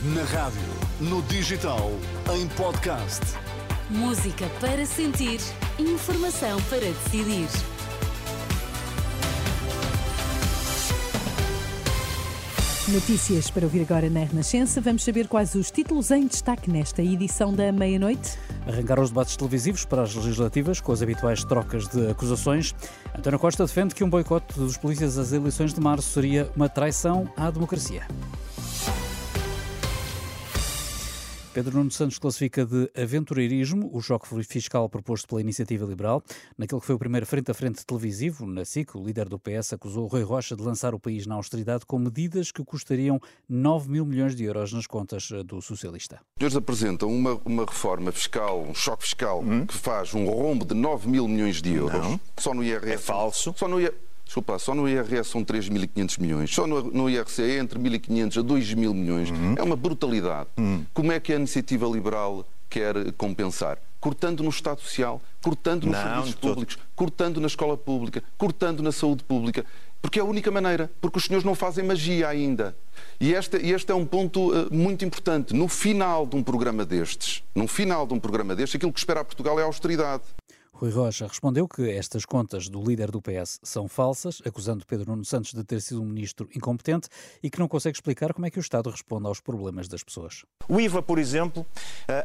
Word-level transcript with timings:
Na 0.00 0.22
rádio, 0.22 0.60
no 1.00 1.20
digital, 1.22 1.90
em 2.32 2.46
podcast. 2.50 3.20
Música 3.90 4.46
para 4.60 4.86
sentir, 4.86 5.40
informação 5.76 6.62
para 6.70 6.82
decidir. 6.82 7.48
Notícias 12.86 13.50
para 13.50 13.64
ouvir 13.64 13.82
agora 13.82 14.08
na 14.08 14.20
Renascença. 14.20 14.80
Vamos 14.80 15.02
saber 15.02 15.26
quais 15.26 15.56
os 15.56 15.68
títulos 15.68 16.12
em 16.12 16.28
destaque 16.28 16.70
nesta 16.70 17.02
edição 17.02 17.52
da 17.52 17.72
meia-noite. 17.72 18.38
Arrancaram 18.68 19.02
os 19.02 19.10
debates 19.10 19.36
televisivos 19.36 19.84
para 19.84 20.02
as 20.02 20.14
legislativas, 20.14 20.80
com 20.80 20.92
as 20.92 21.02
habituais 21.02 21.42
trocas 21.42 21.88
de 21.88 22.08
acusações. 22.08 22.72
António 23.18 23.40
Costa 23.40 23.66
defende 23.66 23.96
que 23.96 24.04
um 24.04 24.08
boicote 24.08 24.54
dos 24.56 24.76
polícias 24.76 25.18
às 25.18 25.32
eleições 25.32 25.74
de 25.74 25.80
março 25.80 26.08
seria 26.12 26.48
uma 26.54 26.68
traição 26.68 27.28
à 27.36 27.50
democracia. 27.50 28.06
Pedro 31.52 31.78
Nuno 31.78 31.90
Santos 31.90 32.18
classifica 32.18 32.64
de 32.64 32.90
aventureirismo 32.94 33.90
o 33.92 34.00
choque 34.00 34.28
fiscal 34.44 34.88
proposto 34.88 35.26
pela 35.26 35.40
Iniciativa 35.40 35.86
Liberal. 35.86 36.22
Naquele 36.56 36.80
que 36.80 36.86
foi 36.86 36.94
o 36.94 36.98
primeiro 36.98 37.26
frente 37.26 37.50
a 37.50 37.54
frente 37.54 37.84
televisivo, 37.84 38.46
na 38.46 38.64
SIC, 38.64 38.94
o 38.94 39.04
líder 39.04 39.28
do 39.28 39.38
PS 39.38 39.72
acusou 39.72 40.06
Rui 40.06 40.22
Rocha 40.22 40.54
de 40.54 40.62
lançar 40.62 40.94
o 40.94 41.00
país 41.00 41.26
na 41.26 41.34
austeridade 41.34 41.86
com 41.86 41.98
medidas 41.98 42.52
que 42.52 42.64
custariam 42.64 43.20
9 43.48 43.90
mil 43.90 44.04
milhões 44.04 44.36
de 44.36 44.44
euros 44.44 44.72
nas 44.72 44.86
contas 44.86 45.28
do 45.46 45.60
socialista. 45.60 46.16
Os 46.16 46.38
senhores 46.38 46.56
apresentam 46.56 47.08
uma, 47.08 47.40
uma 47.44 47.64
reforma 47.64 48.12
fiscal, 48.12 48.62
um 48.62 48.74
choque 48.74 49.04
fiscal, 49.04 49.40
hum? 49.40 49.66
que 49.66 49.74
faz 49.74 50.14
um 50.14 50.26
rombo 50.26 50.64
de 50.64 50.74
9 50.74 51.08
mil 51.08 51.26
milhões 51.26 51.62
de 51.62 51.72
euros. 51.72 52.00
Não. 52.00 52.20
Só 52.36 52.54
no 52.54 52.62
IRS. 52.62 52.92
É 52.92 52.98
falso. 52.98 53.54
Só 53.56 53.66
no 53.66 53.80
IRS. 53.80 54.07
Desculpa, 54.28 54.58
só 54.58 54.74
no 54.74 54.86
IRS 54.86 55.30
são 55.30 55.42
3.500 55.42 56.20
milhões, 56.20 56.54
só 56.54 56.66
no, 56.66 56.82
no 56.82 57.08
IRC 57.08 57.40
é 57.40 57.56
entre 57.56 57.78
1.500 57.78 58.38
a 58.38 58.44
2.000 58.44 58.92
milhões. 58.92 59.30
Uhum. 59.30 59.54
É 59.56 59.62
uma 59.62 59.74
brutalidade. 59.74 60.50
Uhum. 60.58 60.84
Como 60.92 61.10
é 61.10 61.18
que 61.18 61.32
a 61.32 61.36
iniciativa 61.36 61.86
liberal 61.86 62.46
quer 62.68 63.10
compensar? 63.12 63.78
Cortando 63.98 64.42
no 64.42 64.50
Estado 64.50 64.82
Social, 64.82 65.22
cortando 65.42 65.84
nos 65.84 65.96
Não, 65.96 66.02
serviços 66.02 66.34
todo. 66.34 66.50
públicos, 66.50 66.78
cortando 66.94 67.40
na 67.40 67.46
escola 67.46 67.74
pública, 67.74 68.22
cortando 68.36 68.82
na 68.82 68.92
saúde 68.92 69.24
pública. 69.24 69.64
Porque 70.02 70.18
é 70.18 70.22
a 70.22 70.26
única 70.26 70.50
maneira, 70.50 70.90
porque 71.00 71.16
os 71.16 71.24
senhores 71.24 71.42
não 71.42 71.54
fazem 71.54 71.82
magia 71.82 72.28
ainda. 72.28 72.76
E 73.18 73.32
este, 73.32 73.56
este 73.56 73.90
é 73.90 73.94
um 73.94 74.04
ponto 74.04 74.52
uh, 74.52 74.68
muito 74.70 75.06
importante. 75.06 75.54
No 75.54 75.68
final 75.68 76.26
de 76.26 76.36
um 76.36 76.42
programa 76.42 76.84
destes, 76.84 77.42
no 77.54 77.66
final 77.66 78.06
de 78.06 78.12
um 78.12 78.20
programa 78.20 78.54
destes, 78.54 78.76
aquilo 78.76 78.92
que 78.92 78.98
espera 78.98 79.20
a 79.20 79.24
Portugal 79.24 79.58
é 79.58 79.62
a 79.62 79.64
austeridade. 79.64 80.22
Rui 80.80 80.92
Rocha 80.92 81.26
respondeu 81.26 81.66
que 81.66 81.90
estas 81.90 82.24
contas 82.24 82.68
do 82.68 82.80
líder 82.80 83.10
do 83.10 83.20
PS 83.20 83.58
são 83.64 83.88
falsas, 83.88 84.40
acusando 84.46 84.86
Pedro 84.86 85.10
Nuno 85.10 85.24
Santos 85.24 85.52
de 85.52 85.64
ter 85.64 85.80
sido 85.80 86.00
um 86.00 86.04
ministro 86.04 86.48
incompetente 86.54 87.08
e 87.42 87.50
que 87.50 87.58
não 87.58 87.66
consegue 87.66 87.96
explicar 87.96 88.32
como 88.32 88.46
é 88.46 88.50
que 88.50 88.60
o 88.60 88.60
Estado 88.60 88.88
responde 88.88 89.26
aos 89.26 89.40
problemas 89.40 89.88
das 89.88 90.04
pessoas. 90.04 90.44
O 90.68 90.80
IVA, 90.80 91.02
por 91.02 91.18
exemplo, 91.18 91.66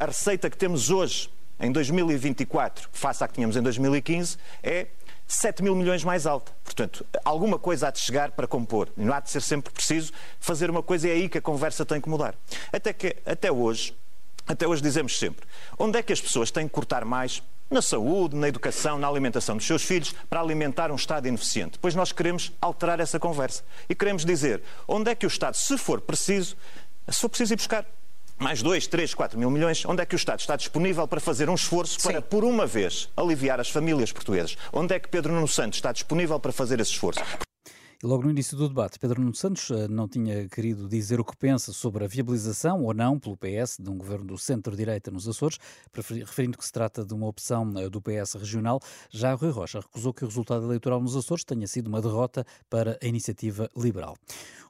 a 0.00 0.04
receita 0.04 0.50
que 0.50 0.56
temos 0.56 0.90
hoje, 0.90 1.30
em 1.60 1.70
2024, 1.70 2.88
face 2.92 3.22
à 3.22 3.28
que 3.28 3.34
tínhamos 3.34 3.56
em 3.56 3.62
2015, 3.62 4.36
é 4.64 4.88
7 5.28 5.62
mil 5.62 5.76
milhões 5.76 6.02
mais 6.02 6.26
alta. 6.26 6.50
Portanto, 6.64 7.06
alguma 7.24 7.56
coisa 7.56 7.86
há 7.86 7.92
de 7.92 8.00
chegar 8.00 8.32
para 8.32 8.48
compor. 8.48 8.88
Não 8.96 9.14
há 9.14 9.20
de 9.20 9.30
ser 9.30 9.42
sempre 9.42 9.72
preciso 9.72 10.12
fazer 10.40 10.68
uma 10.70 10.82
coisa 10.82 11.06
e 11.06 11.10
é 11.12 11.14
aí 11.14 11.28
que 11.28 11.38
a 11.38 11.42
conversa 11.42 11.86
tem 11.86 12.00
que 12.00 12.08
mudar. 12.08 12.34
Até 12.72 12.92
que, 12.92 13.16
até 13.24 13.52
hoje, 13.52 13.96
até 14.44 14.66
hoje 14.66 14.82
dizemos 14.82 15.16
sempre, 15.16 15.46
onde 15.78 15.96
é 15.96 16.02
que 16.02 16.12
as 16.12 16.20
pessoas 16.20 16.50
têm 16.50 16.66
que 16.66 16.74
cortar 16.74 17.04
mais 17.04 17.40
na 17.70 17.80
saúde, 17.80 18.36
na 18.36 18.48
educação, 18.48 18.98
na 18.98 19.06
alimentação 19.06 19.56
dos 19.56 19.66
seus 19.66 19.82
filhos, 19.82 20.14
para 20.28 20.40
alimentar 20.40 20.90
um 20.90 20.96
Estado 20.96 21.28
ineficiente. 21.28 21.78
Pois 21.78 21.94
nós 21.94 22.10
queremos 22.12 22.52
alterar 22.60 22.98
essa 22.98 23.20
conversa. 23.20 23.62
E 23.88 23.94
queremos 23.94 24.24
dizer 24.24 24.62
onde 24.88 25.10
é 25.10 25.14
que 25.14 25.24
o 25.24 25.28
Estado, 25.28 25.54
se 25.54 25.78
for 25.78 26.00
preciso, 26.00 26.56
se 27.08 27.20
for 27.20 27.28
preciso 27.28 27.54
ir 27.54 27.56
buscar 27.56 27.86
mais 28.38 28.62
2, 28.62 28.86
3, 28.86 29.14
4 29.14 29.38
mil 29.38 29.50
milhões, 29.50 29.84
onde 29.84 30.02
é 30.02 30.06
que 30.06 30.14
o 30.14 30.16
Estado 30.16 30.40
está 30.40 30.56
disponível 30.56 31.06
para 31.06 31.20
fazer 31.20 31.48
um 31.50 31.54
esforço 31.54 32.00
para, 32.00 32.22
por 32.22 32.42
uma 32.42 32.66
vez, 32.66 33.08
aliviar 33.16 33.60
as 33.60 33.68
famílias 33.68 34.10
portuguesas? 34.10 34.56
Onde 34.72 34.94
é 34.94 34.98
que 34.98 35.08
Pedro 35.08 35.32
Nuno 35.32 35.46
Santos 35.46 35.78
está 35.78 35.92
disponível 35.92 36.40
para 36.40 36.50
fazer 36.50 36.80
esse 36.80 36.92
esforço? 36.92 37.20
E 38.02 38.06
logo 38.06 38.22
no 38.22 38.30
início 38.30 38.56
do 38.56 38.66
debate, 38.66 38.98
Pedro 38.98 39.20
Nuno 39.20 39.34
Santos 39.34 39.68
não 39.90 40.08
tinha 40.08 40.48
querido 40.48 40.88
dizer 40.88 41.20
o 41.20 41.24
que 41.24 41.36
pensa 41.36 41.70
sobre 41.70 42.02
a 42.02 42.08
viabilização 42.08 42.82
ou 42.82 42.94
não 42.94 43.18
pelo 43.18 43.36
PS 43.36 43.76
de 43.78 43.90
um 43.90 43.98
governo 43.98 44.24
do 44.24 44.38
centro-direita 44.38 45.10
nos 45.10 45.28
Açores, 45.28 45.58
referindo 45.92 46.56
que 46.56 46.64
se 46.64 46.72
trata 46.72 47.04
de 47.04 47.12
uma 47.12 47.26
opção 47.26 47.70
do 47.90 48.00
PS 48.00 48.36
regional. 48.36 48.80
Já 49.10 49.34
Rui 49.34 49.50
Rocha 49.50 49.80
recusou 49.80 50.14
que 50.14 50.24
o 50.24 50.28
resultado 50.28 50.64
eleitoral 50.64 50.98
nos 50.98 51.14
Açores 51.14 51.44
tenha 51.44 51.66
sido 51.66 51.88
uma 51.88 52.00
derrota 52.00 52.46
para 52.70 52.98
a 53.02 53.06
iniciativa 53.06 53.68
liberal. 53.76 54.16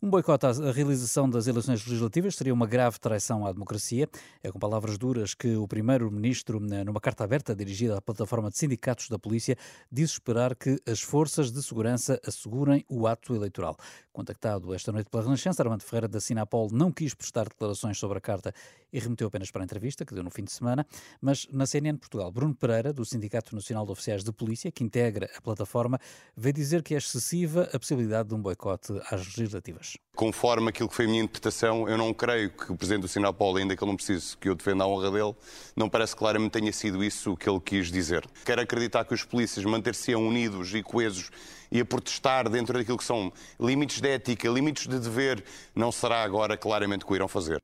Um 0.00 0.08
boicote 0.08 0.46
à 0.46 0.52
realização 0.70 1.28
das 1.28 1.48
eleições 1.48 1.84
legislativas 1.84 2.36
seria 2.36 2.54
uma 2.54 2.68
grave 2.68 3.00
traição 3.00 3.44
à 3.44 3.52
democracia. 3.52 4.08
É 4.44 4.52
com 4.52 4.58
palavras 4.58 4.96
duras 4.96 5.34
que 5.34 5.56
o 5.56 5.66
primeiro-ministro, 5.66 6.60
numa 6.60 7.00
carta 7.00 7.24
aberta 7.24 7.52
dirigida 7.52 7.98
à 7.98 8.00
plataforma 8.00 8.48
de 8.48 8.56
sindicatos 8.56 9.08
da 9.08 9.18
polícia, 9.18 9.56
diz 9.90 10.12
esperar 10.12 10.54
que 10.54 10.80
as 10.86 11.00
forças 11.00 11.50
de 11.50 11.60
segurança 11.60 12.20
assegurem 12.24 12.84
o 12.88 13.08
ato 13.08 13.17
ato 13.18 13.34
eleitoral. 13.34 13.76
Contactado 14.12 14.74
esta 14.74 14.90
noite 14.90 15.10
pela 15.10 15.24
Renascença, 15.24 15.62
Armando 15.62 15.82
Ferreira 15.82 16.08
da 16.08 16.20
Sinapol 16.20 16.70
não 16.72 16.90
quis 16.90 17.14
prestar 17.14 17.44
declarações 17.48 17.98
sobre 17.98 18.18
a 18.18 18.20
carta 18.20 18.54
e 18.92 18.98
remeteu 18.98 19.28
apenas 19.28 19.50
para 19.50 19.62
a 19.62 19.64
entrevista 19.64 20.04
que 20.04 20.14
deu 20.14 20.24
no 20.24 20.30
fim 20.30 20.42
de 20.42 20.50
semana, 20.50 20.86
mas 21.20 21.46
na 21.52 21.66
CNN 21.66 21.98
Portugal, 21.98 22.32
Bruno 22.32 22.54
Pereira, 22.54 22.92
do 22.92 23.04
Sindicato 23.04 23.54
Nacional 23.54 23.84
de 23.84 23.92
Oficiais 23.92 24.24
de 24.24 24.32
Polícia, 24.32 24.72
que 24.72 24.82
integra 24.82 25.30
a 25.36 25.40
plataforma, 25.42 26.00
veio 26.36 26.54
dizer 26.54 26.82
que 26.82 26.94
é 26.94 26.98
excessiva 26.98 27.68
a 27.72 27.78
possibilidade 27.78 28.30
de 28.30 28.34
um 28.34 28.40
boicote 28.40 28.92
às 29.10 29.36
legislativas. 29.36 29.98
Conforme 30.16 30.70
aquilo 30.70 30.88
que 30.88 30.94
foi 30.94 31.04
a 31.04 31.08
minha 31.08 31.22
interpretação, 31.22 31.88
eu 31.88 31.98
não 31.98 32.12
creio 32.14 32.50
que 32.50 32.72
o 32.72 32.76
Presidente 32.76 33.02
do 33.02 33.08
Sinapol, 33.08 33.56
ainda 33.56 33.76
que 33.76 33.84
ele 33.84 33.90
não 33.90 33.96
precise 33.96 34.36
que 34.36 34.48
eu 34.48 34.54
defenda 34.54 34.84
a 34.84 34.86
honra 34.86 35.10
dele, 35.10 35.34
não 35.76 35.88
parece 35.88 36.16
claramente 36.16 36.52
tenha 36.52 36.72
sido 36.72 37.04
isso 37.04 37.36
que 37.36 37.48
ele 37.48 37.60
quis 37.60 37.92
dizer. 37.92 38.26
Quero 38.44 38.62
acreditar 38.62 39.04
que 39.04 39.14
os 39.14 39.22
polícias 39.22 39.64
manter-se-ão 39.64 40.26
unidos 40.26 40.74
e 40.74 40.82
coesos 40.82 41.30
e 41.70 41.80
a 41.80 41.84
protestar 41.84 42.48
dentro 42.48 42.78
daquilo 42.78 42.96
que 42.96 43.04
são 43.08 43.32
limites 43.58 44.00
de 44.00 44.08
ética, 44.08 44.48
limites 44.48 44.86
de 44.86 44.98
dever, 44.98 45.42
não 45.74 45.90
será 45.90 46.22
agora 46.22 46.56
claramente 46.56 47.04
o 47.04 47.06
que 47.06 47.12
o 47.14 47.16
irão 47.16 47.28
fazer. 47.28 47.58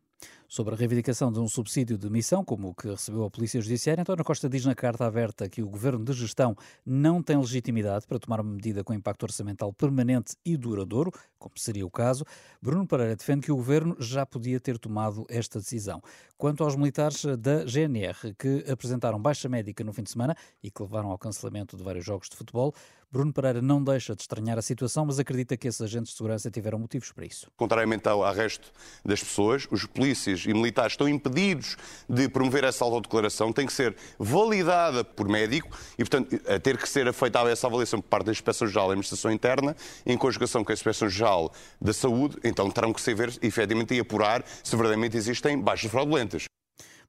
Sobre 0.49 0.75
a 0.75 0.77
reivindicação 0.77 1.33
de 1.33 1.41
um 1.41 1.49
subsídio 1.49 1.99
de 1.99 2.09
missão, 2.09 2.45
como 2.45 2.69
o 2.69 2.75
que 2.75 2.89
recebeu 2.89 3.25
a 3.25 3.31
Polícia 3.31 3.61
Judiciária, 3.61 4.03
António 4.03 4.25
Costa 4.25 4.49
diz 4.49 4.65
na 4.65 4.75
carta 4.75 5.05
aberta 5.05 5.49
que 5.49 5.63
o 5.63 5.69
Governo 5.69 6.05
de 6.05 6.13
Gestão 6.13 6.55
não 6.87 7.21
tem 7.21 7.37
legitimidade 7.37 8.07
para 8.07 8.21
tomar 8.21 8.41
uma 8.41 8.53
medida 8.53 8.85
com 8.85 8.95
impacto 8.95 9.25
orçamental 9.25 9.73
permanente 9.73 10.37
e 10.45 10.57
duradouro, 10.57 11.11
como 11.39 11.59
seria 11.59 11.85
o 11.85 11.91
caso. 11.91 12.25
Bruno 12.63 12.87
Pereira 12.87 13.17
defende 13.17 13.47
que 13.47 13.51
o 13.53 13.57
Governo 13.57 13.97
já 13.99 14.25
podia 14.25 14.61
ter 14.61 14.79
tomado 14.79 15.27
esta 15.29 15.59
decisão. 15.59 16.01
Quanto 16.39 16.63
aos 16.63 16.77
militares 16.77 17.25
da 17.39 17.65
GNR, 17.65 18.35
que 18.39 18.65
apresentaram 18.71 19.21
baixa 19.21 19.49
médica 19.49 19.83
no 19.83 19.93
fim 19.93 20.05
de 20.05 20.11
semana 20.11 20.37
e 20.63 20.71
que 20.71 20.83
levaram 20.83 21.11
ao 21.11 21.19
cancelamento 21.19 21.77
de 21.77 21.83
vários 21.83 22.05
jogos 22.05 22.29
de 22.29 22.37
futebol, 22.37 22.73
Bruno 23.15 23.33
Pereira 23.33 23.63
não 23.63 23.81
deixa 23.81 24.13
de 24.13 24.23
estranhar 24.23 24.59
a 24.59 24.63
situação, 24.63 25.07
mas 25.07 25.21
acredita 25.21 25.57
que 25.57 25.69
esses 25.69 25.81
agentes 25.81 26.11
de 26.11 26.17
segurança 26.17 26.51
tiveram 26.51 26.81
motivos 26.81 27.13
para 27.13 27.25
isso. 27.25 27.47
Contrariamente 27.57 28.09
ao 28.09 28.21
resto 28.33 28.73
das 29.05 29.23
pessoas, 29.23 29.69
os 29.71 29.87
polícias 29.87 30.45
e 30.45 30.53
militares 30.53 30.95
estão 30.95 31.09
impedidos 31.09 31.77
de 32.09 32.29
promover 32.29 32.65
essa 32.65 32.85
autodeclaração, 32.85 33.53
tem 33.53 33.67
que 33.67 33.73
ser 33.73 33.95
validada 34.19 35.05
por 35.05 35.29
médico 35.29 35.69
e, 35.97 35.99
portanto, 35.99 36.41
a 36.49 36.59
ter 36.59 36.77
que 36.77 36.89
ser 36.89 37.13
feita 37.13 37.39
essa 37.49 37.69
avaliação 37.69 38.01
por 38.01 38.09
parte 38.09 38.27
da 38.27 38.33
Inspeção-Geral 38.33 38.89
da 38.89 38.95
Administração 38.95 39.31
Interna, 39.31 39.77
em 40.05 40.19
conjugação 40.19 40.65
com 40.65 40.73
a 40.73 40.75
Inspeção-Geral 40.75 41.53
da 41.81 41.93
Saúde, 41.93 42.37
então 42.43 42.69
terão 42.69 42.93
que 42.93 43.01
ser, 43.01 43.17
efetivamente, 43.41 43.95
e 43.95 44.01
apurar 44.01 44.45
se 44.65 44.75
verdadeiramente 44.75 45.17
existem 45.17 45.57
baixas 45.57 45.89
fraudulentas. 45.89 46.47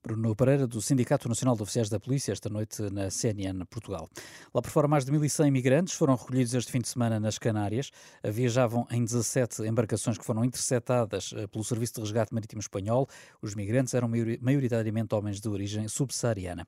Bruno 0.05 0.35
Pereira, 0.35 0.67
do 0.67 0.79
Sindicato 0.83 1.27
Nacional 1.27 1.55
de 1.55 1.63
Oficiais 1.63 1.89
da 1.89 1.99
Polícia, 1.99 2.31
esta 2.31 2.47
noite 2.47 2.79
na 2.91 3.09
CNN 3.09 3.66
Portugal. 3.66 4.07
Lá 4.53 4.61
por 4.61 4.69
fora, 4.69 4.88
mais 4.88 5.03
de 5.03 5.11
1.100 5.11 5.47
imigrantes 5.47 5.95
foram 5.95 6.13
recolhidos 6.13 6.53
este 6.53 6.71
fim 6.71 6.79
de 6.79 6.88
semana 6.88 7.19
nas 7.19 7.39
Canárias. 7.39 7.89
Viajavam 8.23 8.85
em 8.91 9.03
17 9.03 9.63
embarcações 9.63 10.16
que 10.16 10.23
foram 10.23 10.45
interceptadas 10.45 11.33
eh, 11.35 11.47
pelo 11.47 11.63
Serviço 11.63 11.95
de 11.95 12.01
Resgate 12.01 12.35
Marítimo 12.35 12.61
Espanhol. 12.61 13.07
Os 13.41 13.55
migrantes 13.55 13.96
eram 13.96 14.07
maioritariamente 14.41 15.16
homens 15.16 15.41
de 15.41 15.49
origem 15.49 15.87
subsaariana. 15.87 16.67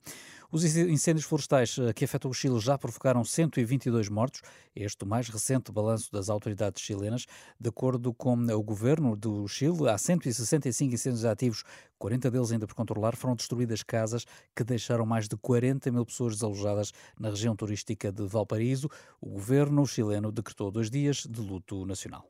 Os 0.50 0.64
incêndios 0.64 1.26
florestais 1.26 1.78
eh, 1.78 1.92
que 1.92 2.06
afetam 2.06 2.32
o 2.32 2.34
Chile 2.34 2.58
já 2.60 2.78
provocaram 2.78 3.24
122 3.24 4.08
mortos. 4.08 4.42
Este 4.74 5.04
o 5.04 5.08
mais 5.08 5.28
recente 5.28 5.74
balanço 5.74 6.10
das 6.10 6.30
autoridades 6.30 6.82
chilenas. 6.82 7.26
De 7.60 7.68
acordo 7.68 8.14
com 8.14 8.34
o 8.34 8.64
governo 8.64 9.16
do 9.16 9.46
Chile, 9.48 9.90
há 9.90 9.98
165 9.98 10.94
incêndios 10.94 11.26
ativos, 11.26 11.64
40 12.00 12.32
deles 12.32 12.52
ainda 12.52 12.66
por 12.66 12.76
controlar. 12.76 13.18
Foram 13.18 13.36
destruídas 13.36 13.84
casas 13.84 14.26
que 14.56 14.64
deixaram 14.64 15.06
mais 15.06 15.28
de 15.28 15.36
40 15.36 15.92
mil 15.92 16.06
pessoas 16.06 16.36
desalojadas 16.36 16.94
na 17.20 17.30
região 17.30 17.54
turística 17.54 18.10
de 18.10 18.26
Valparaíso. 18.26 18.90
O 19.20 19.32
governo 19.32 19.86
chileno 19.86 20.32
decretou 20.32 20.72
dois 20.72 20.90
dias 20.90 21.26
de 21.30 21.42
luto 21.42 21.86
nacional. 21.86 22.26